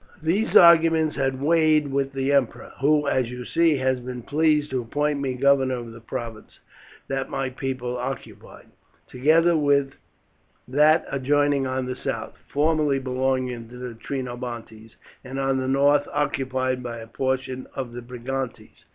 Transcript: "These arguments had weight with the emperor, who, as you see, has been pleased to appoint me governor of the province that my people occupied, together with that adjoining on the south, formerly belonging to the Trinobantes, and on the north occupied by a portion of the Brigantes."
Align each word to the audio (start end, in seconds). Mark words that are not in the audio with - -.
"These 0.23 0.57
arguments 0.57 1.15
had 1.15 1.39
weight 1.39 1.87
with 1.87 2.13
the 2.13 2.31
emperor, 2.33 2.71
who, 2.81 3.07
as 3.07 3.29
you 3.29 3.45
see, 3.45 3.75
has 3.77 3.99
been 3.99 4.23
pleased 4.23 4.71
to 4.71 4.81
appoint 4.81 5.19
me 5.19 5.35
governor 5.35 5.75
of 5.75 5.91
the 5.91 6.01
province 6.01 6.57
that 7.07 7.29
my 7.29 7.51
people 7.51 7.97
occupied, 7.99 8.65
together 9.07 9.55
with 9.55 9.91
that 10.67 11.05
adjoining 11.11 11.67
on 11.67 11.85
the 11.85 11.95
south, 11.95 12.33
formerly 12.51 12.97
belonging 12.97 13.69
to 13.69 13.77
the 13.77 13.93
Trinobantes, 13.93 14.95
and 15.23 15.39
on 15.39 15.59
the 15.59 15.67
north 15.67 16.07
occupied 16.11 16.81
by 16.81 16.97
a 16.97 17.05
portion 17.05 17.67
of 17.75 17.91
the 17.93 18.01
Brigantes." 18.01 18.85